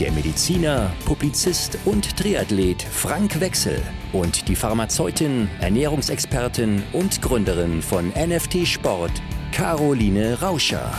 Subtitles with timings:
[0.00, 3.82] der Mediziner, Publizist und Triathlet Frank Wechsel
[4.14, 9.12] und die Pharmazeutin, Ernährungsexpertin und Gründerin von NFT Sport,
[9.52, 10.90] Caroline Rauscher.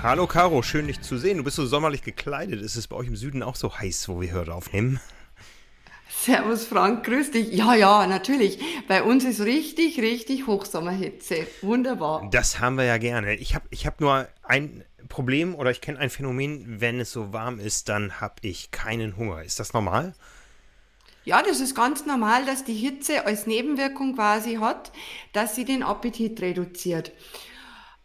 [0.00, 1.38] Hallo Caro, schön dich zu sehen.
[1.38, 2.62] Du bist so sommerlich gekleidet.
[2.62, 5.00] Ist es bei euch im Süden auch so heiß, wo wir heute aufnehmen?
[6.08, 7.52] Servus Frank, grüß dich.
[7.52, 8.58] Ja, ja, natürlich.
[8.88, 11.46] Bei uns ist richtig, richtig Hochsommerhitze.
[11.62, 12.28] Wunderbar.
[12.30, 13.34] Das haben wir ja gerne.
[13.34, 17.32] Ich habe ich hab nur ein Problem oder ich kenne ein Phänomen, wenn es so
[17.32, 19.42] warm ist, dann habe ich keinen Hunger.
[19.42, 20.14] Ist das normal?
[21.24, 24.92] Ja, das ist ganz normal, dass die Hitze als Nebenwirkung quasi hat,
[25.32, 27.10] dass sie den Appetit reduziert.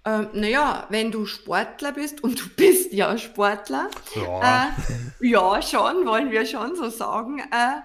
[0.04, 4.76] Ähm, naja, wenn du Sportler bist, und du bist ja Sportler, ja,
[5.22, 7.82] äh, ja schon, wollen wir schon so sagen, äh,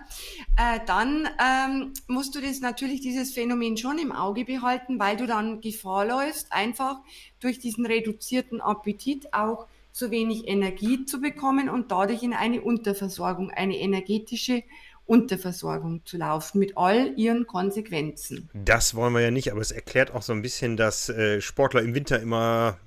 [0.57, 5.27] äh, dann ähm, musst du das natürlich, dieses Phänomen schon im Auge behalten, weil du
[5.27, 7.01] dann Gefahr läufst, einfach
[7.41, 13.51] durch diesen reduzierten Appetit auch zu wenig Energie zu bekommen und dadurch in eine Unterversorgung,
[13.51, 14.63] eine energetische
[15.07, 18.51] Unterversorgung zu laufen mit all ihren Konsequenzen.
[18.53, 21.83] Das wollen wir ja nicht, aber es erklärt auch so ein bisschen, dass äh, Sportler
[21.83, 22.79] im Winter immer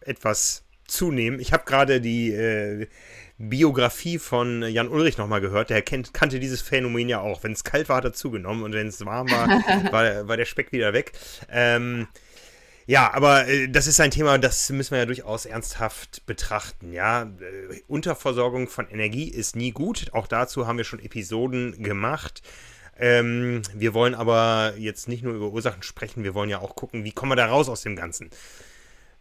[0.00, 1.40] etwas zunehmen.
[1.40, 2.86] Ich habe gerade die äh,
[3.38, 5.70] Biografie von Jan Ulrich nochmal gehört.
[5.70, 7.42] Der kennt, kannte dieses Phänomen ja auch.
[7.42, 9.48] Wenn es kalt war, hat er zugenommen und wenn es warm war,
[9.92, 11.12] war, war, der Speck wieder weg.
[11.50, 12.08] Ähm,
[12.86, 16.92] ja, aber äh, das ist ein Thema, das müssen wir ja durchaus ernsthaft betrachten.
[16.92, 20.12] Ja, äh, Unterversorgung von Energie ist nie gut.
[20.12, 22.42] Auch dazu haben wir schon Episoden gemacht.
[22.98, 27.04] Ähm, wir wollen aber jetzt nicht nur über Ursachen sprechen, wir wollen ja auch gucken,
[27.04, 28.30] wie kommen wir da raus aus dem Ganzen.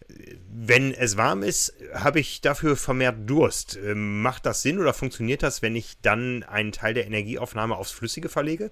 [0.07, 3.77] Wenn es warm ist, habe ich dafür vermehrt Durst.
[3.83, 7.91] Ähm, macht das Sinn oder funktioniert das, wenn ich dann einen Teil der Energieaufnahme aufs
[7.91, 8.71] Flüssige verlege?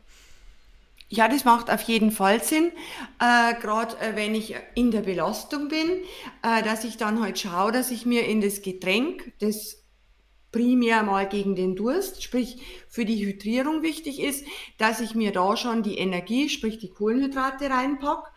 [1.16, 2.72] Ja, das macht auf jeden Fall Sinn,
[3.20, 6.02] äh, gerade äh, wenn ich in der Belastung bin,
[6.42, 9.84] äh, dass ich dann halt schaue, dass ich mir in das Getränk, das
[10.52, 14.44] primär mal gegen den Durst, sprich für die Hydrierung wichtig ist,
[14.80, 18.32] dass ich mir da schon die Energie, sprich die Kohlenhydrate reinpack.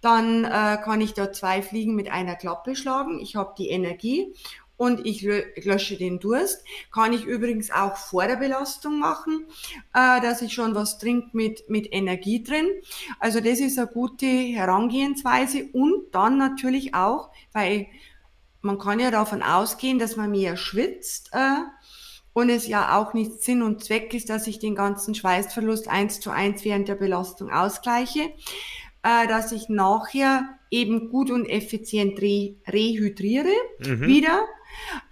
[0.00, 3.20] Dann äh, kann ich da zwei Fliegen mit einer Klappe schlagen.
[3.20, 4.34] Ich habe die Energie
[4.82, 6.64] und ich lösche den Durst.
[6.90, 9.46] Kann ich übrigens auch vor der Belastung machen,
[9.94, 12.66] äh, dass ich schon was trinke mit, mit Energie drin.
[13.20, 17.86] Also das ist eine gute Herangehensweise und dann natürlich auch, weil
[18.60, 21.58] man kann ja davon ausgehen, dass man mehr schwitzt äh,
[22.32, 26.18] und es ja auch nicht Sinn und Zweck ist, dass ich den ganzen Schweißverlust eins
[26.18, 28.32] zu eins während der Belastung ausgleiche,
[29.04, 34.00] äh, dass ich nachher eben gut und effizient re rehydriere mhm.
[34.00, 34.44] wieder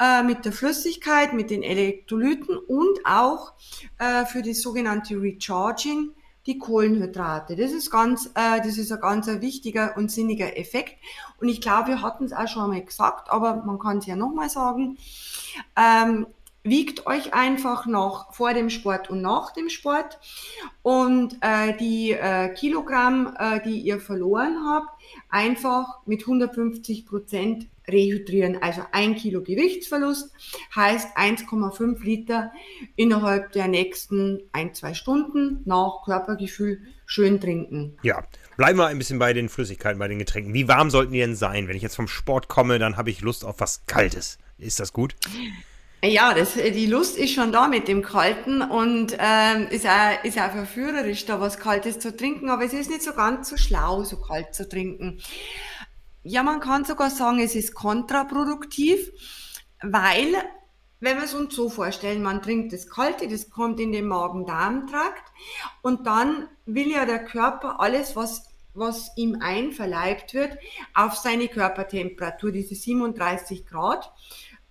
[0.01, 3.53] äh, mit der Flüssigkeit, mit den Elektrolyten und auch
[3.99, 6.13] äh, für die sogenannte Recharging
[6.47, 7.55] die Kohlenhydrate.
[7.55, 10.97] Das ist ganz, äh, das ist ein ganz wichtiger und sinniger Effekt.
[11.39, 14.17] Und ich glaube, wir hatten es auch schon einmal gesagt, aber man kann es ja
[14.17, 14.97] nochmal sagen.
[15.77, 16.27] Ähm,
[16.63, 20.19] wiegt euch einfach noch vor dem Sport und nach dem Sport
[20.83, 24.91] und äh, die äh, Kilogramm, äh, die ihr verloren habt,
[25.31, 28.63] einfach mit 150 Prozent rehydrieren.
[28.63, 30.33] Also ein Kilo Gewichtsverlust
[30.75, 32.53] heißt 1,5 Liter
[32.97, 37.99] innerhalb der nächsten ein, zwei Stunden nach Körpergefühl schön trinken.
[38.03, 38.25] Ja,
[38.57, 40.55] bleiben wir ein bisschen bei den Flüssigkeiten, bei den Getränken.
[40.55, 41.69] Wie warm sollten die denn sein?
[41.69, 44.39] Wenn ich jetzt vom Sport komme, dann habe ich Lust auf was Kaltes.
[44.59, 45.17] Ist das gut?
[46.03, 50.39] Ja, das, die Lust ist schon da mit dem Kalten und ähm, ist, auch, ist
[50.39, 54.03] auch verführerisch, da was Kaltes zu trinken, aber es ist nicht so ganz so schlau,
[54.05, 55.21] so kalt zu trinken.
[56.23, 59.13] Ja, man kann sogar sagen, es ist kontraproduktiv,
[59.83, 60.35] weil,
[61.01, 65.33] wenn wir es uns so vorstellen, man trinkt das Kalte, das kommt in den Magen-Darm-Trakt
[65.83, 70.57] und dann will ja der Körper alles, was was ihm einverleibt wird,
[70.95, 74.13] auf seine Körpertemperatur, diese 37 Grad,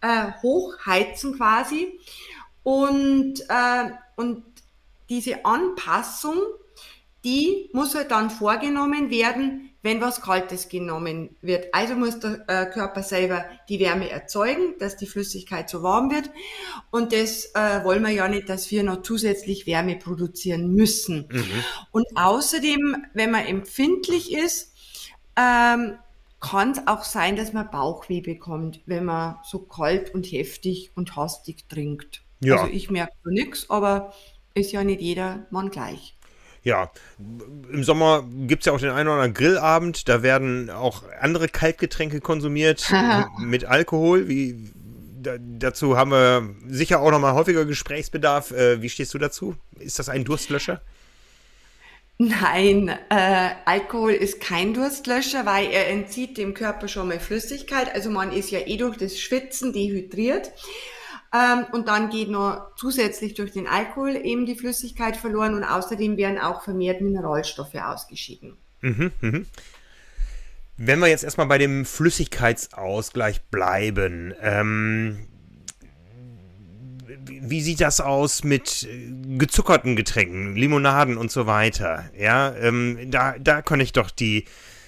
[0.02, 2.00] äh, hochheizen quasi.
[2.64, 4.44] Und, äh, und
[5.10, 6.38] diese Anpassung,
[7.24, 11.74] die muss halt dann vorgenommen werden, wenn was Kaltes genommen wird.
[11.74, 16.30] Also muss der äh, Körper selber die Wärme erzeugen, dass die Flüssigkeit so warm wird.
[16.92, 21.30] Und das äh, wollen wir ja nicht, dass wir noch zusätzlich Wärme produzieren müssen.
[21.32, 21.64] Mhm.
[21.92, 24.74] Und außerdem, wenn man empfindlich ist,
[25.38, 25.98] ähm,
[26.40, 31.16] kann es auch sein, dass man Bauchweh bekommt, wenn man so kalt und heftig und
[31.16, 32.24] hastig trinkt.
[32.42, 32.62] Ja.
[32.62, 34.14] Also ich merke nichts, aber
[34.54, 36.16] ist ja nicht jeder Mann gleich.
[36.64, 41.04] Ja, im Sommer gibt es ja auch den einen oder anderen Grillabend, da werden auch
[41.20, 42.92] andere Kaltgetränke konsumiert
[43.40, 44.28] mit Alkohol.
[44.28, 44.72] Wie,
[45.22, 48.52] da, dazu haben wir sicher auch nochmal häufiger Gesprächsbedarf.
[48.52, 49.56] Äh, wie stehst du dazu?
[49.80, 50.82] Ist das ein Durstlöscher?
[52.22, 57.96] Nein, äh, Alkohol ist kein Durstlöscher, weil er entzieht dem Körper schon mal Flüssigkeit.
[57.96, 60.52] Also man ist ja eh durch das Schwitzen dehydriert.
[61.34, 66.18] Ähm, und dann geht noch zusätzlich durch den Alkohol eben die Flüssigkeit verloren und außerdem
[66.18, 68.58] werden auch vermehrt Mineralstoffe ausgeschieden.
[68.82, 69.42] Mhm, mh.
[70.76, 75.29] Wenn wir jetzt erstmal bei dem Flüssigkeitsausgleich bleiben, ähm,
[77.42, 82.10] wie sieht das aus mit äh, gezuckerten Getränken, Limonaden und so weiter?
[82.18, 84.46] Ja, ähm, da, da kann ich doch die,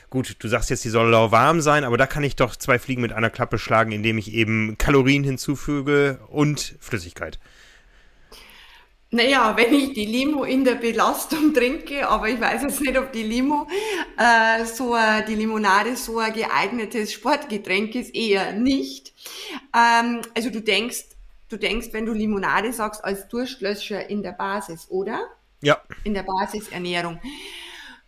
[0.09, 3.01] gut, du sagst jetzt, die soll lauwarm sein, aber da kann ich doch zwei Fliegen
[3.01, 7.39] mit einer Klappe schlagen, indem ich eben Kalorien hinzufüge und Flüssigkeit.
[9.13, 13.11] Naja, wenn ich die Limo in der Belastung trinke, aber ich weiß jetzt nicht, ob
[13.11, 13.67] die Limo
[14.17, 14.95] äh, so
[15.27, 19.13] die Limonade so ein geeignetes Sportgetränk ist, eher nicht.
[19.75, 21.03] Ähm, also du denkst,
[21.51, 25.19] du denkst, wenn du Limonade sagst, als Durstlöscher in der Basis, oder?
[25.61, 25.81] Ja.
[26.03, 27.19] In der Basisernährung.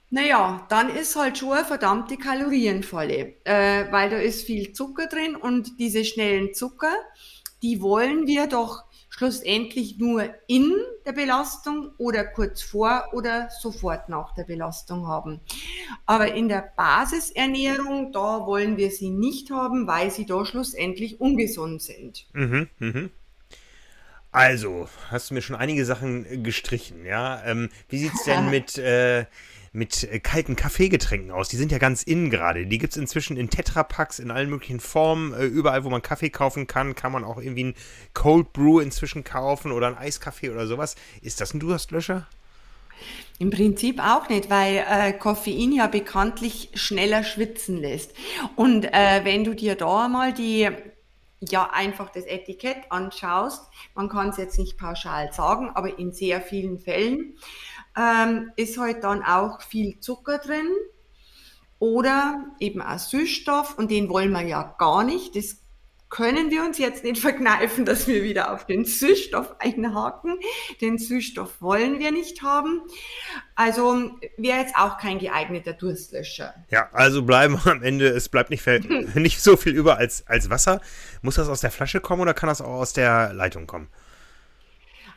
[0.10, 5.36] Naja, dann ist halt schon eine verdammte Kalorienfalle, äh, weil da ist viel Zucker drin
[5.36, 6.94] und diese schnellen Zucker,
[7.64, 10.72] die wollen wir doch schlussendlich nur in
[11.06, 15.40] der Belastung oder kurz vor oder sofort nach der Belastung haben.
[16.06, 21.82] Aber in der Basisernährung, da wollen wir sie nicht haben, weil sie da schlussendlich ungesund
[21.82, 22.26] sind.
[22.34, 23.12] Mhm, mhm.
[24.34, 27.42] Also, hast du mir schon einige Sachen gestrichen, ja?
[27.46, 29.26] Ähm, wie sieht's denn mit äh,
[29.74, 31.50] mit äh, kalten Kaffeegetränken aus.
[31.50, 32.66] Die sind ja ganz innen gerade.
[32.68, 35.34] Die gibt es inzwischen in Tetrapacks, in allen möglichen Formen.
[35.34, 37.76] Äh, überall, wo man Kaffee kaufen kann, kann man auch irgendwie ein
[38.14, 40.96] Cold Brew inzwischen kaufen oder ein Eiskaffee oder sowas.
[41.22, 42.28] Ist das ein Durstlöscher?
[43.40, 48.14] Im Prinzip auch nicht, weil äh, Koffein ja bekanntlich schneller schwitzen lässt.
[48.56, 50.70] Und äh, wenn du dir da mal die
[51.50, 56.42] ja einfach das Etikett anschaust, man kann es jetzt nicht pauschal sagen, aber in sehr
[56.42, 57.36] vielen Fällen
[57.98, 60.70] ähm, ist halt dann auch viel Zucker drin
[61.80, 65.36] oder eben auch Süßstoff und den wollen wir ja gar nicht.
[65.36, 65.63] Das
[66.14, 70.38] können wir uns jetzt nicht verkneifen, dass wir wieder auf den Süßstoff einhaken.
[70.80, 72.82] Den Süßstoff wollen wir nicht haben.
[73.56, 76.54] Also wäre jetzt auch kein geeigneter Durstlöscher.
[76.70, 78.64] Ja, also bleiben am Ende, es bleibt nicht,
[79.16, 80.82] nicht so viel über als, als Wasser.
[81.24, 83.90] Muss das aus der Flasche kommen oder kann das auch aus der Leitung kommen?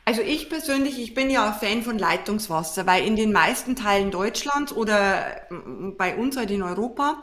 [0.08, 4.72] Also ich persönlich, ich bin ja Fan von Leitungswasser, weil in den meisten Teilen Deutschlands
[4.72, 7.20] oder mm, bei uns halt in Europa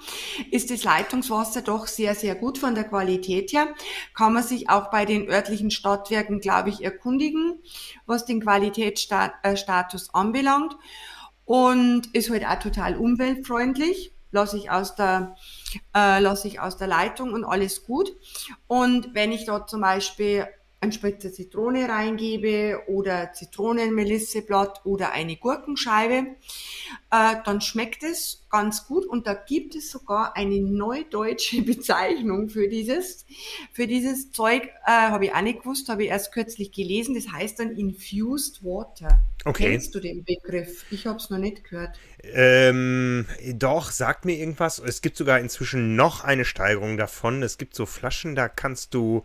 [0.51, 3.73] ist das Leitungswasser doch sehr, sehr gut von der Qualität her.
[4.13, 7.63] Kann man sich auch bei den örtlichen Stadtwerken, glaube ich, erkundigen,
[8.05, 10.75] was den Qualitätsstatus äh, anbelangt.
[11.45, 14.13] Und ist halt auch total umweltfreundlich.
[14.31, 15.37] Lasse ich aus der,
[15.95, 18.11] äh, lasse ich aus der Leitung und alles gut.
[18.67, 20.47] Und wenn ich dort zum Beispiel
[20.83, 26.35] ein Spritzer Zitrone reingebe oder Zitronenmelisseblatt oder eine Gurkenscheibe,
[27.09, 32.67] äh, dann schmeckt es ganz gut und da gibt es sogar eine neudeutsche Bezeichnung für
[32.67, 33.25] dieses,
[33.71, 37.31] für dieses Zeug, äh, habe ich auch nicht gewusst, habe ich erst kürzlich gelesen, das
[37.31, 39.21] heißt dann Infused Water.
[39.45, 39.71] Okay.
[39.71, 40.85] Kennst du den Begriff?
[40.91, 41.97] Ich habe es noch nicht gehört.
[42.23, 44.79] Ähm, doch, sagt mir irgendwas.
[44.79, 47.41] Es gibt sogar inzwischen noch eine Steigerung davon.
[47.43, 49.23] Es gibt so Flaschen, da kannst du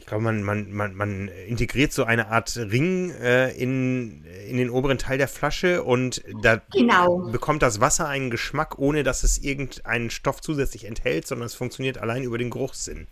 [0.00, 4.70] ich glaube, man, man, man, man integriert so eine Art Ring äh, in, in den
[4.70, 7.28] oberen Teil der Flasche und da genau.
[7.30, 11.98] bekommt das Wasser einen Geschmack, ohne dass es irgendeinen Stoff zusätzlich enthält, sondern es funktioniert
[11.98, 13.08] allein über den Geruchssinn.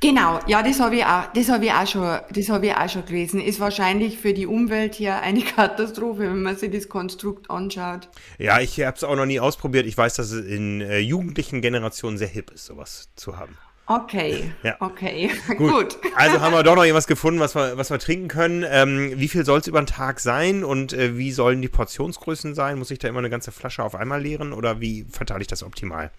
[0.00, 2.88] Genau, ja, das habe ich auch, das habe ich auch schon, das habe ich auch
[2.88, 3.40] schon gelesen.
[3.40, 8.08] Ist wahrscheinlich für die Umwelt hier eine Katastrophe, wenn man sich das Konstrukt anschaut.
[8.38, 9.84] Ja, ich habe es auch noch nie ausprobiert.
[9.86, 13.58] Ich weiß, dass es in äh, jugendlichen Generationen sehr hip ist, sowas zu haben.
[13.90, 14.76] Okay, ja.
[14.80, 15.58] okay, gut.
[15.58, 15.98] gut.
[16.14, 18.62] Also haben wir doch noch irgendwas gefunden, was wir, was wir trinken können.
[18.68, 22.54] Ähm, wie viel soll es über den Tag sein und äh, wie sollen die Portionsgrößen
[22.54, 22.78] sein?
[22.78, 25.62] Muss ich da immer eine ganze Flasche auf einmal leeren oder wie verteile ich das
[25.62, 26.10] optimal?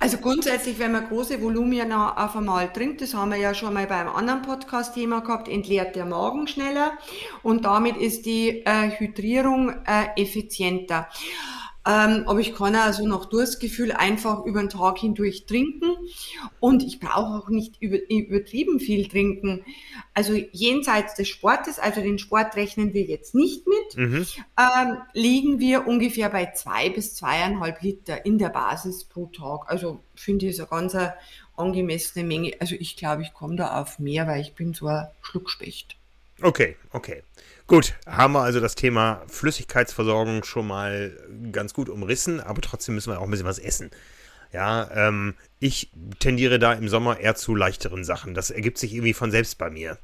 [0.00, 3.86] Also grundsätzlich, wenn man große Volumina auf einmal trinkt, das haben wir ja schon mal
[3.86, 6.92] beim anderen Podcast-Thema gehabt, entleert der Magen schneller
[7.42, 11.08] und damit ist die äh, Hydrierung äh, effizienter.
[11.88, 15.96] Ähm, aber ich kann also nach Durstgefühl einfach über den Tag hindurch trinken
[16.60, 19.64] und ich brauche auch nicht über, übertrieben viel trinken.
[20.12, 24.26] Also jenseits des Sportes, also den Sport rechnen wir jetzt nicht mit, mhm.
[24.58, 29.70] ähm, liegen wir ungefähr bei zwei bis zweieinhalb Liter in der Basis pro Tag.
[29.70, 30.94] Also finde ich es eine ganz
[31.56, 32.52] angemessene Menge.
[32.60, 35.97] Also ich glaube, ich komme da auf mehr, weil ich bin so ein Schluckspecht.
[36.42, 37.22] Okay, okay.
[37.66, 41.12] Gut, haben wir also das Thema Flüssigkeitsversorgung schon mal
[41.52, 43.90] ganz gut umrissen, aber trotzdem müssen wir auch ein bisschen was essen.
[44.52, 45.90] Ja, ähm, ich
[46.20, 48.32] tendiere da im Sommer eher zu leichteren Sachen.
[48.34, 49.98] Das ergibt sich irgendwie von selbst bei mir.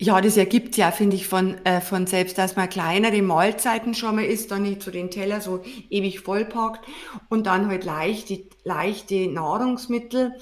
[0.00, 4.14] Ja, das ergibt ja, finde ich, von, äh, von selbst, dass man kleinere Mahlzeiten schon
[4.14, 6.86] mal isst, dann nicht so den Teller so ewig vollpackt
[7.28, 10.34] und dann halt leichte, leichte Nahrungsmittel,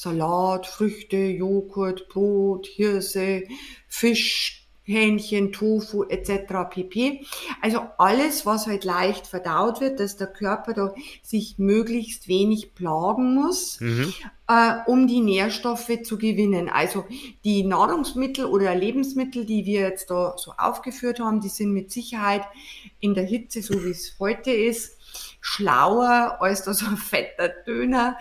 [0.00, 3.42] Salat, Früchte, Joghurt, Brot, Hirse,
[3.86, 6.70] Fisch, Hähnchen, Tofu etc.
[6.70, 7.26] pp.
[7.60, 13.34] Also alles, was halt leicht verdaut wird, dass der Körper da sich möglichst wenig plagen
[13.34, 14.14] muss, mhm.
[14.48, 16.70] äh, um die Nährstoffe zu gewinnen.
[16.70, 17.04] Also
[17.44, 22.42] die Nahrungsmittel oder Lebensmittel, die wir jetzt da so aufgeführt haben, die sind mit Sicherheit
[23.00, 24.96] in der Hitze, so wie es heute ist,
[25.40, 28.16] schlauer als da so ein fetter Döner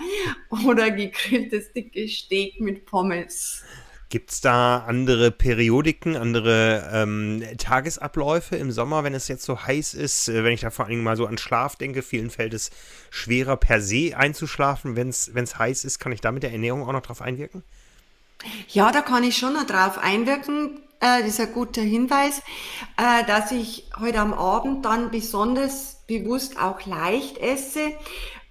[0.66, 3.64] oder gegrilltes dickes Steak mit Pommes.
[4.12, 9.94] Gibt es da andere Periodiken, andere ähm, Tagesabläufe im Sommer, wenn es jetzt so heiß
[9.94, 10.30] ist?
[10.30, 12.72] Äh, wenn ich da vor allem mal so an Schlaf denke, vielen fällt es
[13.12, 16.00] schwerer per se einzuschlafen, wenn es heiß ist.
[16.00, 17.62] Kann ich da mit der Ernährung auch noch drauf einwirken?
[18.70, 20.80] Ja, da kann ich schon noch drauf einwirken.
[21.00, 22.42] Äh, das ist ein guter Hinweis,
[22.98, 27.94] äh, dass ich heute am Abend dann besonders bewusst auch leicht esse,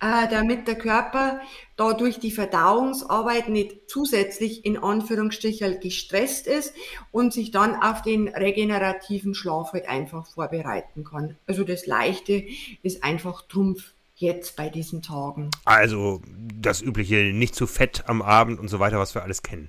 [0.01, 1.41] äh, damit der Körper
[1.77, 6.73] da durch die Verdauungsarbeit nicht zusätzlich in Anführungsstrichen gestresst ist
[7.11, 11.37] und sich dann auf den regenerativen Schlaf halt einfach vorbereiten kann.
[11.47, 12.45] Also das Leichte
[12.83, 15.51] ist einfach Trumpf jetzt bei diesen Tagen.
[15.65, 16.23] Also
[16.61, 19.69] das übliche, nicht zu fett am Abend und so weiter, was wir alles kennen.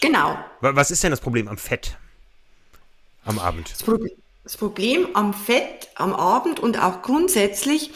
[0.00, 0.36] Genau.
[0.60, 1.96] Was ist denn das Problem am Fett
[3.24, 3.72] am Abend?
[3.72, 4.12] Das Problem,
[4.46, 7.90] das Problem am Fett am Abend und auch grundsätzlich,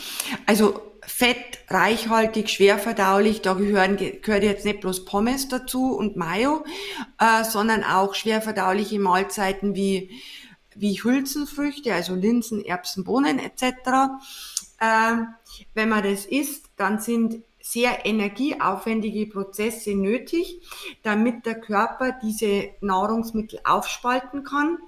[0.46, 6.64] also Fett, reichhaltig, schwer verdaulich, da gehören, gehört jetzt nicht bloß Pommes dazu und Mayo,
[7.20, 10.10] äh, sondern auch schwer verdauliche Mahlzeiten wie,
[10.74, 13.62] wie Hülsenfrüchte, also Linsen, Erbsen, Bohnen etc.
[14.80, 15.18] Äh,
[15.74, 20.60] wenn man das isst, dann sind sehr energieaufwendige Prozesse nötig,
[21.02, 24.78] damit der Körper diese Nahrungsmittel aufspalten kann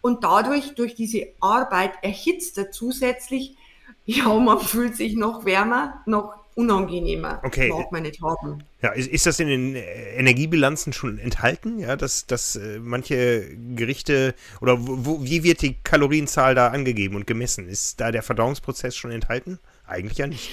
[0.00, 3.56] und dadurch durch diese Arbeit erhitzt er zusätzlich
[4.06, 7.40] ja, man fühlt sich noch wärmer, noch unangenehmer.
[7.42, 7.68] Okay.
[7.68, 8.62] Mag man nicht haben.
[8.80, 11.78] Ja, ist, ist das in den äh, Energiebilanzen schon enthalten?
[11.78, 17.26] Ja, dass, dass äh, manche Gerichte oder wo, wie wird die Kalorienzahl da angegeben und
[17.26, 17.68] gemessen?
[17.68, 19.58] Ist da der Verdauungsprozess schon enthalten?
[19.86, 20.50] Eigentlich ja nicht.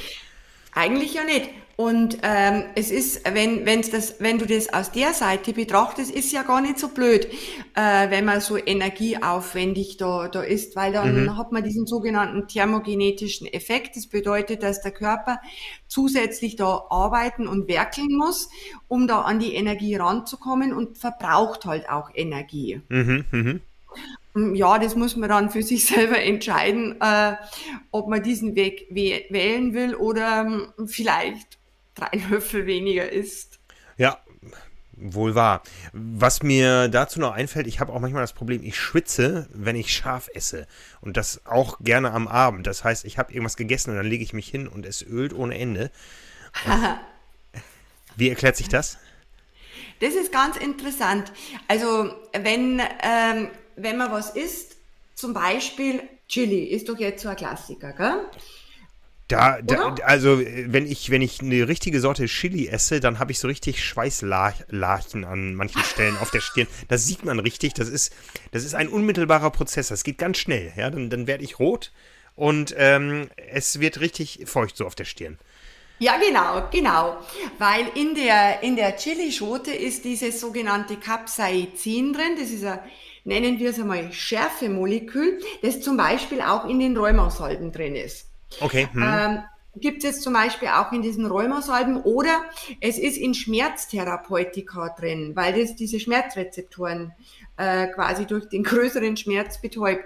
[0.74, 1.50] Eigentlich ja nicht.
[1.82, 6.32] Und ähm, es ist, wenn, wenn's das, wenn du das aus der Seite betrachtest, ist
[6.32, 7.25] ja gar nicht so blöd,
[7.74, 11.38] äh, wenn man so energieaufwendig da, da ist, weil dann mhm.
[11.38, 13.96] hat man diesen sogenannten thermogenetischen Effekt.
[13.96, 15.40] Das bedeutet, dass der Körper
[15.88, 18.50] zusätzlich da arbeiten und werkeln muss,
[18.88, 22.82] um da an die Energie ranzukommen und verbraucht halt auch Energie.
[22.90, 23.60] Mhm, mh.
[24.34, 27.36] Hm, ja, das muss man dann für sich selber entscheiden, äh,
[27.92, 31.58] ob man diesen Weg wählen will oder ähm, vielleicht
[31.96, 33.60] drei Löffel weniger isst.
[33.98, 34.20] Ja,
[34.94, 35.64] wohl wahr.
[35.94, 39.94] Was mir dazu noch einfällt, ich habe auch manchmal das Problem, ich schwitze, wenn ich
[39.94, 40.68] scharf esse.
[41.02, 42.68] Und das auch gerne am Abend.
[42.68, 45.34] Das heißt, ich habe irgendwas gegessen und dann lege ich mich hin und es ölt
[45.34, 45.92] ohne Ende.
[48.16, 48.98] Wie erklärt sich das?
[50.00, 51.32] Das ist ganz interessant.
[51.68, 53.50] Also, wenn ähm,
[53.82, 54.76] wenn man was isst,
[55.16, 58.26] zum Beispiel Chili, ist doch jetzt so ein Klassiker, gell?
[59.28, 63.40] Da, da, also wenn ich, wenn ich eine richtige Sorte Chili esse, dann habe ich
[63.40, 66.68] so richtig Schweißlachen an manchen Stellen auf der Stirn.
[66.90, 67.74] Das sieht man richtig.
[67.74, 68.14] Das ist,
[68.52, 69.88] das ist ein unmittelbarer Prozess.
[69.88, 70.74] Das geht ganz schnell.
[70.76, 71.94] Ja, dann, dann werde ich rot
[72.36, 75.38] und ähm, es wird richtig feucht so auf der Stirn.
[76.00, 77.18] Ja, genau, genau.
[77.58, 82.36] Weil in der, in der Chilischote ist dieses sogenannte Capsaicin drin.
[82.38, 82.80] Das ist ein
[83.24, 88.30] nennen wir es einmal Schärfemolekül, das zum Beispiel auch in den Rheumasalben drin ist.
[88.60, 88.88] Okay.
[88.92, 89.04] Hm.
[89.04, 89.44] Ähm,
[89.75, 92.44] gibt es zum Beispiel auch in diesen Rheumasalben oder
[92.82, 97.13] es ist in Schmerztherapeutika drin, weil das diese Schmerzrezeptoren
[97.58, 100.04] äh, quasi durch den größeren Schmerz betäubt.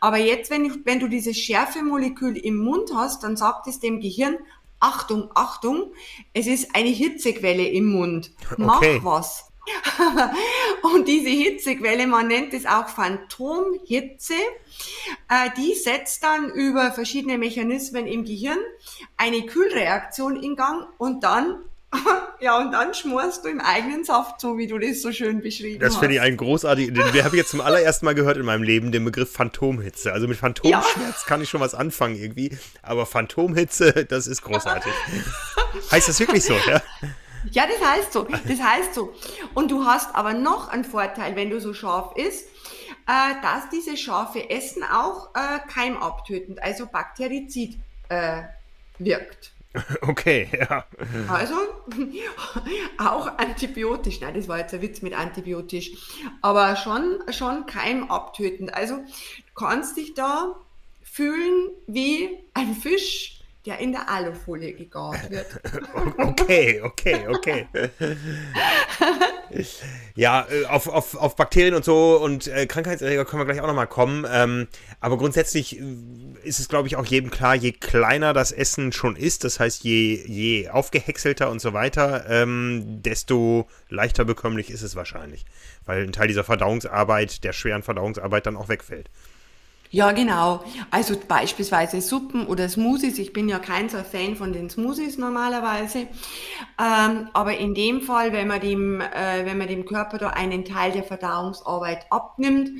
[0.00, 4.00] Aber jetzt, wenn, ich, wenn du dieses Schärfemolekül im Mund hast, dann sagt es dem
[4.00, 4.38] Gehirn,
[4.80, 5.92] Achtung, Achtung,
[6.32, 8.32] es ist eine Hitzequelle im Mund.
[8.56, 9.00] Mach okay.
[9.02, 9.51] was.
[10.82, 14.34] und diese Hitzequelle, man nennt es auch Phantomhitze,
[15.28, 18.58] äh, die setzt dann über verschiedene Mechanismen im Gehirn
[19.16, 21.58] eine Kühlreaktion in Gang und dann
[22.40, 25.78] ja, und dann schmorst du im eigenen Saft, so wie du das so schön beschrieben
[25.78, 25.94] das hast.
[25.96, 28.62] Das finde ich einen großartigen, den habe ich jetzt zum allerersten Mal gehört in meinem
[28.62, 30.12] Leben, den Begriff Phantomhitze.
[30.12, 31.26] Also mit Phantomschmerz ja.
[31.26, 34.92] kann ich schon was anfangen irgendwie, aber Phantomhitze, das ist großartig.
[35.90, 36.80] heißt das wirklich so, ja?
[37.50, 38.24] Ja, das heißt so.
[38.24, 39.12] Das heißt so.
[39.54, 42.46] Und du hast aber noch einen Vorteil, wenn du so scharf isst,
[43.06, 48.42] äh, dass dieses scharfe Essen auch äh, keimabtötend, also bakterizid äh,
[48.98, 49.52] wirkt.
[50.02, 50.84] Okay, ja.
[51.28, 51.54] Also
[52.98, 54.20] auch antibiotisch.
[54.20, 55.92] Nein, das war jetzt ein Witz mit antibiotisch.
[56.42, 58.74] Aber schon, schon keimabtötend.
[58.74, 60.56] Also du kannst dich da
[61.02, 65.46] fühlen wie ein Fisch, der in der Alufolie gegart wird.
[66.18, 67.66] Okay, okay, okay.
[70.14, 73.66] ja, äh, auf, auf, auf Bakterien und so und äh, Krankheitserreger können wir gleich auch
[73.66, 74.26] nochmal kommen.
[74.30, 74.68] Ähm,
[75.00, 75.84] aber grundsätzlich äh,
[76.42, 79.84] ist es, glaube ich, auch jedem klar, je kleiner das Essen schon ist, das heißt,
[79.84, 85.44] je, je aufgehäckselter und so weiter, ähm, desto leichter bekömmlich ist es wahrscheinlich.
[85.84, 89.08] Weil ein Teil dieser Verdauungsarbeit, der schweren Verdauungsarbeit dann auch wegfällt.
[89.92, 90.64] Ja, genau.
[90.90, 93.18] Also beispielsweise Suppen oder Smoothies.
[93.18, 96.08] Ich bin ja kein so Fan von den Smoothies normalerweise.
[96.80, 100.64] Ähm, aber in dem Fall, wenn man dem, äh, wenn man dem Körper da einen
[100.64, 102.70] Teil der Verdauungsarbeit abnimmt,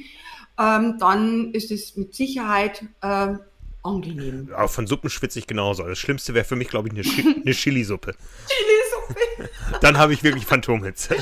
[0.58, 3.34] ähm, dann ist es mit Sicherheit äh,
[3.82, 4.48] angenehm.
[4.54, 5.82] Aber von Suppen schwitze ich genauso.
[5.82, 8.14] Das Schlimmste wäre für mich, glaube ich, eine, Chi eine Chilisuppe.
[8.48, 8.81] Chilisuppe.
[9.80, 11.16] Dann habe ich wirklich Phantomhitze.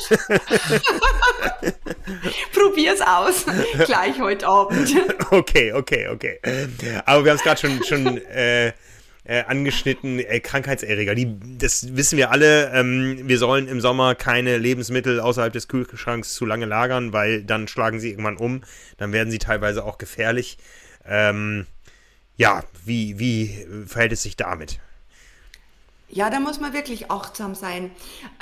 [2.52, 3.46] Probier's aus.
[3.86, 4.94] Gleich heute Abend.
[5.30, 6.40] Okay, okay, okay.
[7.06, 8.72] Aber wir haben es gerade schon, schon äh,
[9.24, 11.14] äh, angeschnitten, äh, Krankheitserreger.
[11.14, 12.72] Die, das wissen wir alle.
[12.72, 17.68] Ähm, wir sollen im Sommer keine Lebensmittel außerhalb des Kühlschranks zu lange lagern, weil dann
[17.68, 18.62] schlagen sie irgendwann um.
[18.96, 20.58] Dann werden sie teilweise auch gefährlich.
[21.06, 21.66] Ähm,
[22.36, 24.80] ja, wie, wie verhält es sich damit?
[26.12, 27.92] Ja, da muss man wirklich achtsam sein.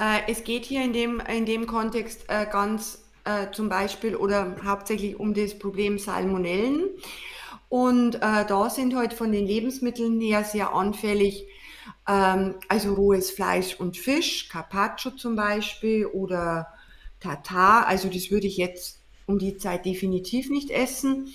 [0.01, 4.57] Äh, es geht hier in dem, in dem Kontext äh, ganz äh, zum Beispiel oder
[4.65, 6.89] hauptsächlich um das Problem Salmonellen.
[7.69, 11.47] Und äh, da sind halt von den Lebensmitteln her sehr anfällig,
[12.09, 16.69] ähm, also rohes Fleisch und Fisch, Carpaccio zum Beispiel oder
[17.21, 17.87] Tatar.
[17.87, 18.98] Also das würde ich jetzt
[19.29, 21.29] um die Zeit definitiv nicht essen.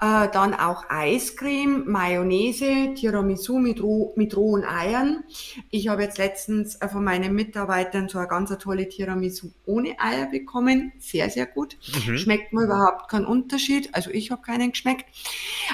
[0.00, 5.24] Äh, dann auch Eiscreme, Mayonnaise, Tiramisu mit, roh, mit rohen Eiern.
[5.70, 10.26] Ich habe jetzt letztens äh, von meinen Mitarbeitern so eine ganz tolle Tiramisu ohne Eier
[10.26, 10.92] bekommen.
[10.98, 11.78] Sehr, sehr gut.
[12.06, 12.18] Mhm.
[12.18, 13.94] Schmeckt mir überhaupt keinen Unterschied.
[13.94, 15.06] Also ich habe keinen geschmeckt.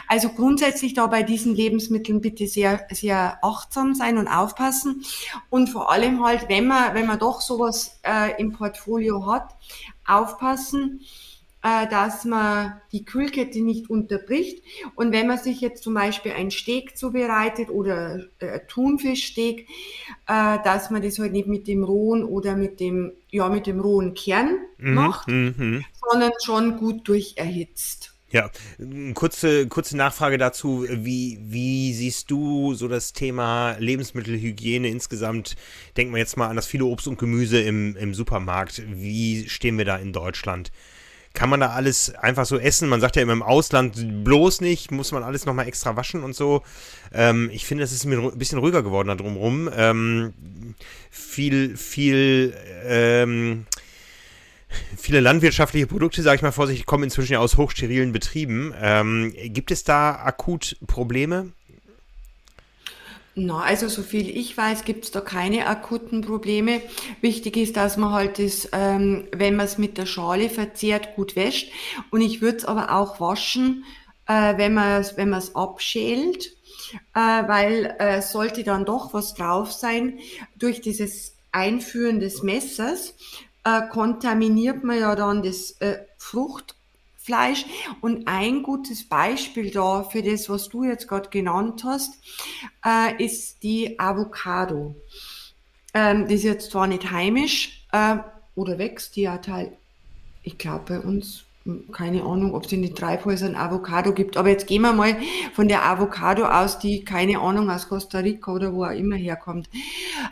[0.07, 5.03] Also grundsätzlich da bei diesen Lebensmitteln bitte sehr, sehr achtsam sein und aufpassen.
[5.51, 9.57] Und vor allem halt, wenn man, wenn man doch sowas äh, im Portfolio hat,
[10.07, 11.01] aufpassen,
[11.63, 14.63] dass man die Kühlkette nicht unterbricht.
[14.95, 19.69] Und wenn man sich jetzt zum Beispiel ein Steak zubereitet oder äh, Thunfischsteak,
[20.27, 23.81] äh, dass man das halt nicht mit dem rohen oder mit dem, ja, mit dem
[23.81, 25.85] rohen Kern mhm, macht, mhm.
[26.01, 28.15] sondern schon gut durcherhitzt.
[28.31, 28.51] Ja,
[29.15, 30.87] kurze, kurze Nachfrage dazu.
[30.87, 35.57] Wie, wie siehst du so das Thema Lebensmittelhygiene insgesamt?
[35.97, 38.83] Denken wir jetzt mal an das viele Obst und Gemüse im, im Supermarkt.
[38.87, 40.71] Wie stehen wir da in Deutschland?
[41.35, 42.89] Kann man da alles einfach so essen?
[42.89, 46.35] Man sagt ja immer im Ausland bloß nicht, muss man alles nochmal extra waschen und
[46.35, 46.63] so.
[47.13, 49.71] Ähm, ich finde, es ist mir ein bisschen ruhiger geworden da drumherum.
[49.75, 50.35] Ähm,
[51.11, 53.67] viel, viel, ähm,
[54.97, 58.75] viele landwirtschaftliche Produkte, sage ich mal vorsichtig, kommen inzwischen ja aus hochsterilen Betrieben.
[58.81, 61.53] Ähm, gibt es da akut Probleme?
[63.41, 66.83] Na, also so viel ich weiß, gibt es da keine akuten Probleme.
[67.21, 71.37] Wichtig ist, dass man halt das, ähm, wenn man es mit der Schale verzehrt, gut
[71.37, 71.71] wäscht.
[72.11, 73.85] Und ich würde es aber auch waschen,
[74.27, 76.47] äh, wenn man es wenn man's abschält,
[77.15, 80.19] äh, weil äh, sollte dann doch was drauf sein,
[80.57, 83.15] durch dieses Einführen des Messers
[83.63, 86.75] äh, kontaminiert man ja dann das äh, Frucht
[87.29, 87.67] Fleisch.
[88.01, 92.15] Und ein gutes Beispiel da für das, was du jetzt gerade genannt hast,
[92.83, 94.97] äh, ist die Avocado.
[95.93, 98.17] Ähm, die ist jetzt zwar nicht heimisch äh,
[98.55, 99.77] oder wächst, die ja Teil,
[100.43, 101.45] ich glaube bei uns
[101.93, 104.37] keine Ahnung, ob es in den Treibhäusern Avocado gibt.
[104.37, 105.17] Aber jetzt gehen wir mal
[105.55, 109.69] von der Avocado aus, die, keine Ahnung, aus Costa Rica oder wo auch immer herkommt.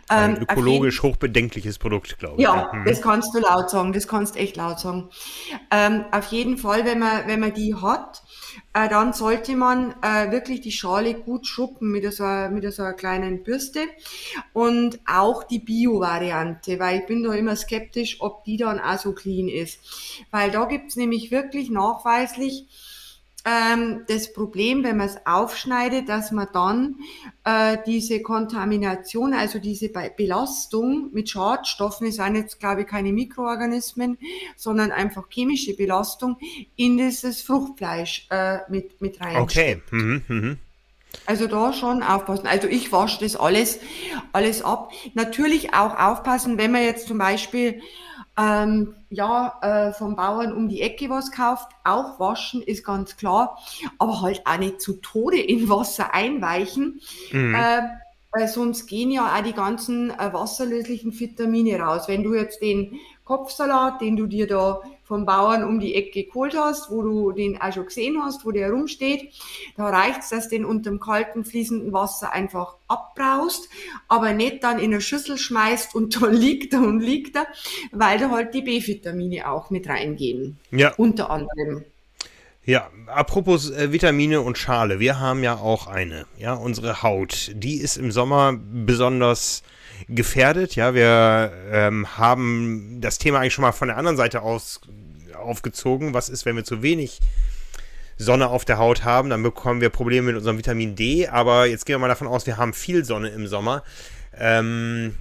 [0.08, 2.42] Ein ähm, ökologisch hochbedenkliches Produkt, glaube ich.
[2.42, 2.84] Ja, mhm.
[2.84, 5.08] das kannst du laut sagen, das kannst du echt laut sagen.
[5.70, 8.22] Ähm, auf jeden Fall, wenn man, wenn man die hat,
[8.72, 12.92] äh, dann sollte man äh, wirklich die Schale gut schruppen mit so, mit so einer
[12.92, 13.80] kleinen Bürste
[14.52, 19.12] und auch die Bio-Variante, weil ich bin da immer skeptisch, ob die dann auch so
[19.12, 19.80] clean ist.
[20.30, 22.66] Weil da gibt's nämlich wirklich nachweislich
[23.46, 26.96] ähm, das Problem, wenn man es aufschneidet, dass man dann
[27.44, 34.18] äh, diese Kontamination, also diese Belastung mit Schadstoffen, es sind jetzt glaube ich keine Mikroorganismen,
[34.56, 36.36] sondern einfach chemische Belastung,
[36.74, 39.36] in dieses Fruchtfleisch äh, mit, mit rein.
[39.36, 39.80] Okay.
[39.92, 40.58] Mhm, mhm.
[41.24, 42.48] Also da schon aufpassen.
[42.48, 43.78] Also ich wasche das alles,
[44.32, 44.92] alles ab.
[45.14, 47.80] Natürlich auch aufpassen, wenn man jetzt zum Beispiel
[48.38, 53.58] ähm, ja, äh, vom Bauern um die Ecke was kauft, auch waschen ist ganz klar,
[53.98, 57.00] aber halt auch nicht zu Tode in Wasser einweichen,
[57.32, 57.54] mhm.
[57.54, 57.82] äh,
[58.32, 62.08] weil sonst gehen ja auch die ganzen äh, wasserlöslichen Vitamine raus.
[62.08, 66.56] Wenn du jetzt den Kopfsalat, den du dir da vom Bauern um die Ecke geholt
[66.56, 69.32] hast, wo du den auch schon gesehen hast, wo der rumsteht.
[69.76, 73.68] Da reicht's, dass du den unter dem kalten, fließenden Wasser einfach abbraust,
[74.08, 77.46] aber nicht dann in eine Schüssel schmeißt und da liegt er und liegt er,
[77.92, 80.58] weil da halt die B-Vitamine auch mit reingehen.
[80.72, 80.92] Ja.
[80.96, 81.84] Unter anderem.
[82.64, 87.76] Ja, apropos äh, Vitamine und Schale, wir haben ja auch eine, ja, unsere Haut, die
[87.76, 89.62] ist im Sommer besonders
[90.08, 90.76] gefährdet.
[90.76, 94.80] Ja, wir ähm, haben das Thema eigentlich schon mal von der anderen Seite aus
[95.34, 96.14] aufgezogen.
[96.14, 97.20] Was ist, wenn wir zu wenig
[98.16, 99.30] Sonne auf der Haut haben?
[99.30, 101.28] Dann bekommen wir Probleme mit unserem Vitamin D.
[101.28, 103.82] Aber jetzt gehen wir mal davon aus, wir haben viel Sonne im Sommer.
[104.38, 105.14] Ähm,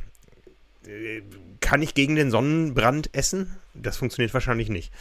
[0.85, 1.21] äh,
[1.61, 3.55] kann ich gegen den Sonnenbrand essen?
[3.73, 4.91] Das funktioniert wahrscheinlich nicht.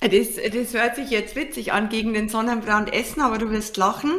[0.00, 4.10] Das, das hört sich jetzt witzig an, gegen den Sonnenbrand essen, aber du wirst lachen.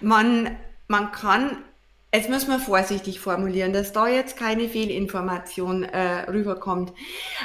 [0.00, 1.58] Man, man kann
[2.14, 6.94] Jetzt müssen wir vorsichtig formulieren, dass da jetzt keine Fehlinformation äh, rüberkommt.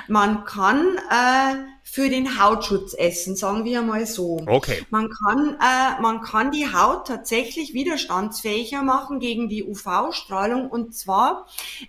[0.07, 4.39] Man kann äh, für den Hautschutz essen, sagen wir mal so.
[4.47, 4.85] Okay.
[4.89, 11.47] Man kann, äh, man kann die Haut tatsächlich widerstandsfähiger machen gegen die UV-Strahlung und zwar,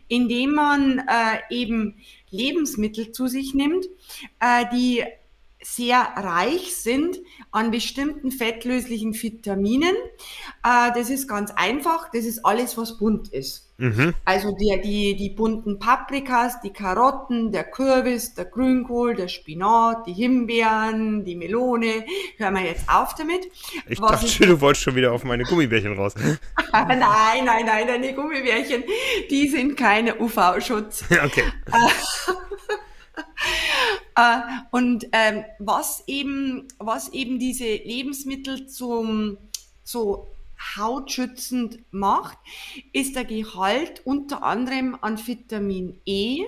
[0.08, 3.85] indem man äh, eben Lebensmittel zu sich nimmt,
[4.40, 5.04] äh, die
[5.62, 7.18] sehr reich sind
[7.51, 9.94] an bestimmten fettlöslichen Vitaminen.
[10.64, 12.11] Äh, das ist ganz einfach.
[12.12, 13.72] Das ist alles, was bunt ist.
[13.83, 14.14] Mhm.
[14.25, 20.12] Also die, die, die bunten Paprikas, die Karotten, der Kürbis, der Grünkohl, der Spinat, die
[20.12, 22.05] Himbeeren, die Melone.
[22.37, 23.46] Hören wir jetzt auf damit.
[23.88, 26.14] Ich was dachte, ich, du wolltest schon wieder auf meine Gummibärchen raus.
[26.72, 28.85] nein, nein, nein, deine Gummibärchen,
[29.31, 31.05] die sind keine UV-Schutz.
[31.25, 31.44] okay.
[34.14, 34.40] Äh,
[34.72, 39.38] und ähm, was eben, was eben diese Lebensmittel zum
[39.85, 40.29] so
[40.77, 42.37] hautschützend macht,
[42.92, 46.44] ist der Gehalt unter anderem an Vitamin E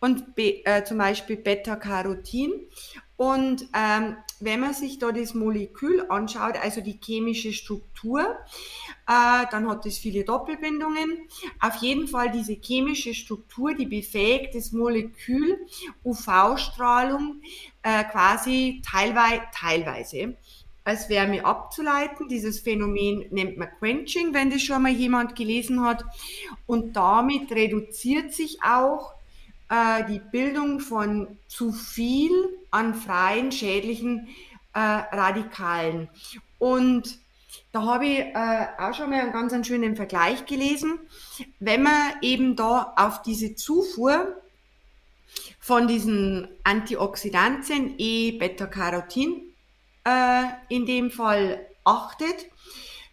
[0.00, 2.52] und B, äh, zum Beispiel Beta-Carotin.
[3.16, 8.20] Und ähm, wenn man sich da das Molekül anschaut, also die chemische Struktur,
[9.06, 11.28] äh, dann hat es viele Doppelbindungen.
[11.60, 15.58] Auf jeden Fall diese chemische Struktur, die befähigt das Molekül
[16.04, 17.42] UV-Strahlung
[17.82, 20.36] äh, quasi teilweise, teilweise
[20.84, 22.28] als Wärme abzuleiten.
[22.28, 26.02] Dieses Phänomen nennt man Quenching, wenn das schon mal jemand gelesen hat.
[26.66, 29.17] Und damit reduziert sich auch
[29.68, 32.30] äh, die Bildung von zu viel
[32.70, 34.28] an freien schädlichen
[34.74, 36.08] äh, Radikalen.
[36.58, 37.18] Und
[37.72, 40.98] da habe ich äh, auch schon mal einen ganz einen schönen Vergleich gelesen.
[41.60, 44.36] Wenn man eben da auf diese Zufuhr
[45.60, 49.42] von diesen Antioxidantien, E, Beta-Carotin,
[50.04, 52.46] äh, in dem Fall achtet,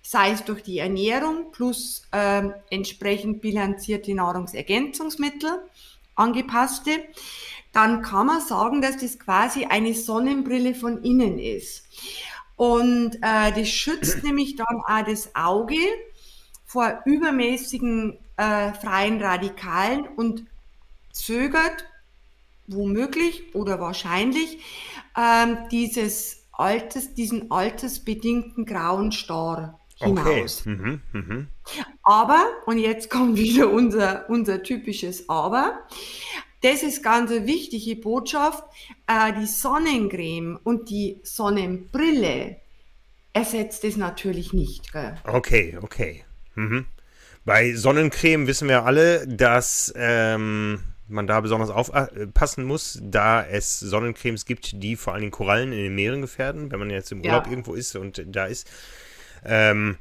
[0.01, 5.59] sei es durch die Ernährung plus äh, entsprechend bilanzierte Nahrungsergänzungsmittel,
[6.15, 6.91] angepasste,
[7.71, 11.83] dann kann man sagen, dass das quasi eine Sonnenbrille von innen ist.
[12.55, 15.77] Und äh, das schützt nämlich dann auch das Auge
[16.65, 20.45] vor übermäßigen äh, freien Radikalen und
[21.11, 21.85] zögert
[22.67, 24.59] womöglich oder wahrscheinlich
[25.17, 30.61] ähm, dieses Alters, diesen altersbedingten grauen Star hinaus.
[30.61, 30.69] Okay.
[30.69, 31.45] Mhm, mh.
[32.03, 35.79] Aber, und jetzt kommt wieder unser, unser typisches Aber,
[36.61, 38.63] das ist ganz eine wichtige Botschaft,
[39.07, 42.57] äh, die Sonnencreme und die Sonnenbrille
[43.33, 44.91] ersetzt es natürlich nicht.
[44.91, 45.15] Gell?
[45.25, 46.23] Okay, okay.
[46.55, 46.85] Mhm.
[47.43, 54.45] Bei Sonnencreme wissen wir alle, dass ähm, man da besonders aufpassen muss, da es Sonnencremes
[54.45, 57.45] gibt, die vor allen Dingen Korallen in den Meeren gefährden, wenn man jetzt im Urlaub
[57.45, 57.51] ja.
[57.51, 58.67] irgendwo ist und da ist.
[59.45, 59.97] Ähm,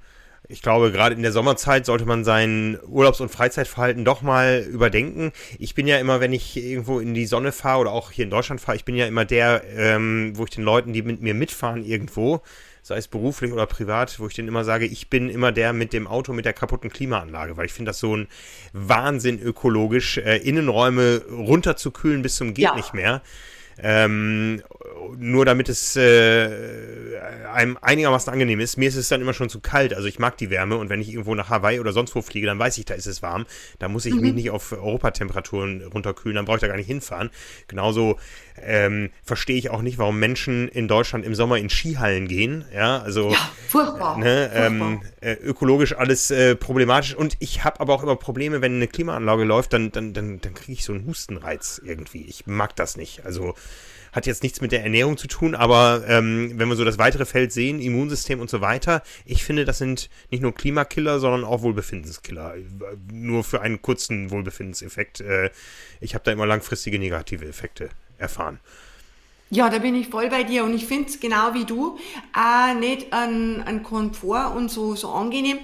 [0.47, 5.33] ich glaube, gerade in der Sommerzeit sollte man sein Urlaubs- und Freizeitverhalten doch mal überdenken.
[5.59, 8.31] Ich bin ja immer, wenn ich irgendwo in die Sonne fahre oder auch hier in
[8.31, 11.33] Deutschland fahre, ich bin ja immer der, ähm, wo ich den Leuten, die mit mir
[11.33, 12.43] mitfahren irgendwo,
[12.83, 15.95] sei es beruflich oder privat, wo ich denen immer sage, ich bin immer der mit
[15.95, 18.29] dem Auto mit der kaputten Klimaanlage, weil ich finde das so ein
[18.75, 22.75] Wahnsinn ökologisch, äh, Innenräume runterzukühlen bis zum geht ja.
[22.75, 23.23] nicht mehr.
[23.83, 24.63] Ähm,
[25.17, 26.51] nur damit es äh,
[27.53, 28.77] einem einigermaßen angenehm ist.
[28.77, 29.95] Mir ist es dann immer schon zu kalt.
[29.95, 32.47] Also ich mag die Wärme und wenn ich irgendwo nach Hawaii oder sonst wo fliege,
[32.47, 33.47] dann weiß ich, da ist es warm.
[33.79, 34.21] Da muss ich mhm.
[34.21, 37.31] mich nicht auf Europatemperaturen runterkühlen, dann brauche ich da gar nicht hinfahren.
[37.69, 38.19] Genauso
[38.63, 42.65] ähm, verstehe ich auch nicht, warum Menschen in Deutschland im Sommer in Skihallen gehen.
[42.75, 44.19] Ja, also ja, furchtbar.
[44.19, 47.15] Ne, ähm, äh, ökologisch alles äh, problematisch.
[47.15, 50.55] Und ich habe aber auch immer Probleme, wenn eine Klimaanlage läuft, dann, dann, dann, dann
[50.55, 52.25] kriege ich so einen Hustenreiz irgendwie.
[52.27, 53.25] Ich mag das nicht.
[53.25, 53.55] Also
[54.15, 57.25] hat jetzt nichts mit der Ernährung zu tun, aber ähm, wenn wir so das weitere
[57.25, 61.63] Feld sehen, Immunsystem und so weiter, ich finde, das sind nicht nur Klimakiller, sondern auch
[61.63, 62.55] Wohlbefindenskiller.
[63.13, 65.21] Nur für einen kurzen Wohlbefindenseffekt.
[65.21, 65.51] Äh,
[66.01, 68.61] ich habe da immer langfristige negative Effekte erfahren.
[69.51, 71.99] Ja, da bin ich voll bei dir und ich finde es genau wie du,
[72.37, 75.59] äh, nicht ein, ein Komfort und so, so angenehm.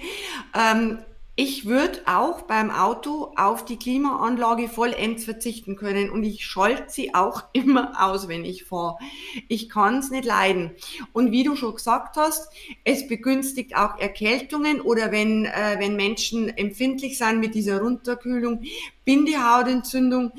[0.54, 0.98] Ähm,
[1.42, 7.14] ich würde auch beim Auto auf die Klimaanlage vollends verzichten können und ich schalte sie
[7.14, 8.98] auch immer aus, wenn ich fahre.
[9.48, 10.72] Ich kann es nicht leiden.
[11.14, 12.53] Und wie du schon gesagt hast,
[12.85, 18.61] es begünstigt auch Erkältungen oder wenn, äh, wenn Menschen empfindlich sind mit dieser Runterkühlung,
[19.07, 20.33] Bindehautentzündung,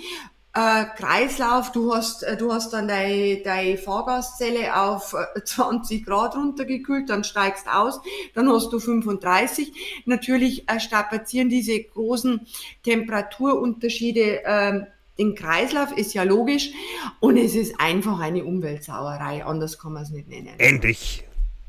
[0.54, 6.36] äh, Kreislauf, du hast, äh, du hast dann deine, deine Fahrgastzelle auf 20 äh, Grad
[6.36, 8.02] runtergekühlt, dann steigst aus,
[8.34, 10.04] dann hast du 35.
[10.06, 12.46] Natürlich äh, strapazieren diese großen
[12.84, 14.82] Temperaturunterschiede äh,
[15.18, 16.72] den Kreislauf, ist ja logisch.
[17.20, 20.50] Und es ist einfach eine Umweltsauerei, anders kann man es nicht nennen.
[20.58, 21.24] Endlich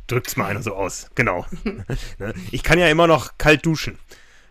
[0.07, 1.09] drückt's mal einer so aus.
[1.15, 1.47] Genau.
[2.19, 2.35] Ne?
[2.51, 3.99] ich kann ja immer noch kalt duschen.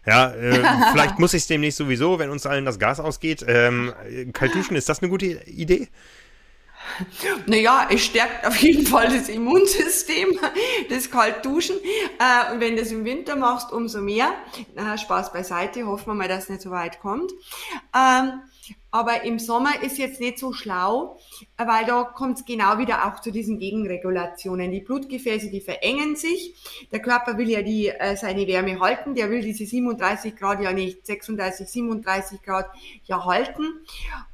[0.05, 3.45] Ja, äh, vielleicht muss ich es demnächst sowieso, wenn uns allen das Gas ausgeht.
[3.47, 3.93] Ähm,
[4.33, 5.89] kalt duschen, ist das eine gute Idee?
[7.45, 10.39] Naja, es stärkt auf jeden Fall das Immunsystem,
[10.89, 11.77] das Kaltduschen.
[11.77, 14.33] Äh, und wenn du das im Winter machst, umso mehr.
[14.75, 17.31] Äh, Spaß beiseite, hoffen wir mal, dass es nicht so weit kommt.
[17.95, 18.41] Ähm,
[18.91, 21.17] aber im Sommer ist jetzt nicht so schlau,
[21.57, 24.69] weil da kommt es genau wieder auch zu diesen Gegenregulationen.
[24.71, 26.55] Die Blutgefäße, die verengen sich.
[26.91, 29.15] Der Körper will ja die, äh, seine Wärme halten.
[29.15, 32.69] Der will diese 37 Grad ja nicht, 36, 37 Grad
[33.05, 33.63] ja halten.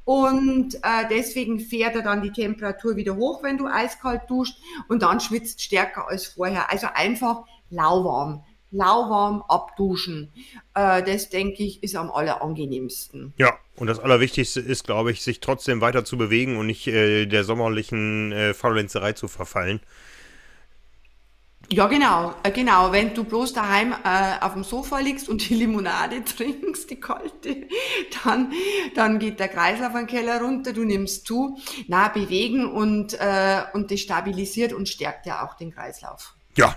[0.04, 4.58] Und äh, deswegen fährt er dann die Temperatur wieder hoch, wenn du eiskalt duscht.
[4.88, 6.70] Und dann schwitzt stärker als vorher.
[6.70, 10.32] Also einfach lauwarm lauwarm abduschen.
[10.74, 13.32] Äh, das, denke ich, ist am allerangenehmsten.
[13.38, 17.26] Ja, und das Allerwichtigste ist, glaube ich, sich trotzdem weiter zu bewegen und nicht äh,
[17.26, 19.80] der sommerlichen äh, Faulenzerei zu verfallen.
[21.70, 22.92] Ja, genau, äh, genau.
[22.92, 27.68] Wenn du bloß daheim äh, auf dem Sofa liegst und die Limonade trinkst, die kalte,
[28.24, 28.52] dann,
[28.94, 31.58] dann geht der Kreislauf den Keller runter, du nimmst zu.
[31.86, 36.36] Na, bewegen und, äh, und das stabilisiert und stärkt ja auch den Kreislauf.
[36.56, 36.74] Ja,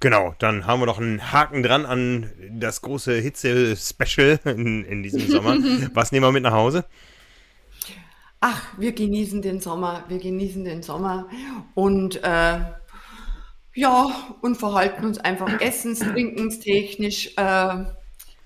[0.00, 5.28] Genau, dann haben wir noch einen Haken dran an das große Hitze-Special in, in diesem
[5.28, 5.56] Sommer.
[5.94, 6.84] Was nehmen wir mit nach Hause?
[8.40, 11.28] Ach, wir genießen den Sommer, wir genießen den Sommer
[11.74, 12.60] und äh,
[13.74, 17.84] ja, und verhalten uns einfach essens-, trinkenstechnisch äh,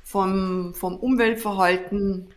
[0.04, 2.32] vom, vom Umweltverhalten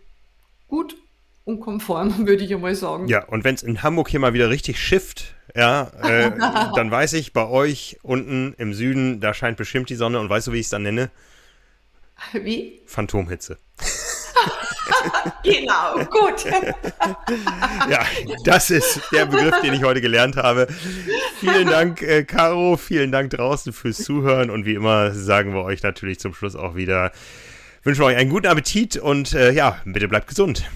[0.68, 0.98] gut
[1.46, 3.08] und konform, würde ich einmal sagen.
[3.08, 6.32] Ja, und wenn es in Hamburg hier mal wieder richtig schifft, ja, äh,
[6.76, 10.48] dann weiß ich, bei euch unten im Süden, da scheint bestimmt die Sonne und weißt
[10.48, 11.10] du, wie ich es dann nenne?
[12.34, 12.82] Wie?
[12.86, 13.58] Phantomhitze.
[15.44, 16.46] genau, gut.
[17.90, 18.06] ja,
[18.46, 20.68] das ist der Begriff, den ich heute gelernt habe.
[21.40, 22.78] Vielen Dank, äh, Caro.
[22.78, 24.52] Vielen Dank draußen fürs Zuhören.
[24.52, 27.12] Und wie immer sagen wir euch natürlich zum Schluss auch wieder,
[27.84, 30.70] wünschen wir euch einen guten Appetit und äh, ja, bitte bleibt gesund.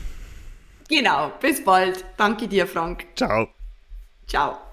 [0.90, 2.06] Genau, bis bald.
[2.18, 3.06] Danke dir, Frank.
[3.16, 3.48] Ciao.
[4.28, 4.65] Ciao.